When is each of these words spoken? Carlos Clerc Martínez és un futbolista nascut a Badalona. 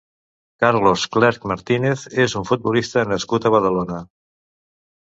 Carlos 0.63 1.03
Clerc 1.17 1.45
Martínez 1.53 2.07
és 2.27 2.35
un 2.41 2.49
futbolista 2.53 3.07
nascut 3.13 3.47
a 3.51 3.57
Badalona. 3.59 4.03